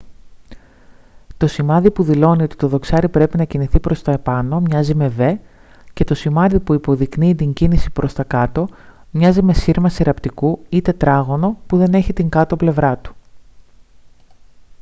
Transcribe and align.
το 1.37 1.47
σημάδι 1.47 1.91
που 1.91 2.03
δηλώνει 2.03 2.43
ότι 2.43 2.55
το 2.55 2.67
δοξάρι 2.67 3.09
πρέπει 3.09 3.37
να 3.37 3.43
κινηθεί 3.43 3.79
προς 3.79 4.01
τα 4.01 4.11
επάνω 4.11 4.59
μοιάζει 4.61 4.95
με 4.95 5.13
v 5.17 5.37
και 5.93 6.03
το 6.03 6.13
σημάδι 6.13 6.59
που 6.59 6.73
υποδεικνύει 6.73 7.35
την 7.35 7.53
κίνηση 7.53 7.89
προς 7.91 8.13
τα 8.13 8.23
κάτω 8.23 8.67
μοιάζει 9.11 9.41
με 9.41 9.53
σύρμα 9.53 9.89
συρραπτικού 9.89 10.59
ή 10.69 10.81
τετράγωνο 10.81 11.57
που 11.67 11.77
δεν 11.77 11.93
έχει 11.93 12.13
την 12.13 12.29
κάτω 12.29 12.55
πλευρά 12.55 12.97
του 12.97 13.13